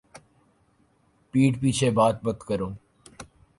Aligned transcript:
پِیٹھ 1.31 1.57
پیچھے 1.61 1.89
بات 1.97 2.15
مت 2.25 2.39
کرو 2.47 2.69